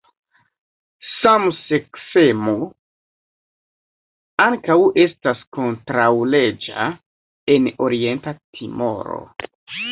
Samseksemo 1.09 2.55
ankaŭ 4.47 4.79
estas 5.05 5.45
kontraŭleĝa 5.61 6.91
en 7.57 7.71
Orienta 7.89 8.39
Timoro. 8.61 9.25